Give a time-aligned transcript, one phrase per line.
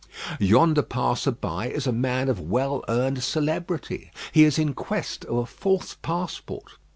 [0.39, 5.37] Yonder passer by is a man of well earned celebrity; he is in quest of
[5.37, 6.79] a false passport.